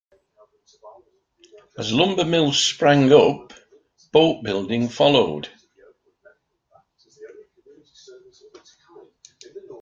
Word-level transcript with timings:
As 1.77 1.93
lumber 1.93 2.25
mills 2.25 2.57
sprang 2.57 3.13
up, 3.13 3.53
boat 4.11 4.43
building 4.43 4.89
followed. 4.89 5.47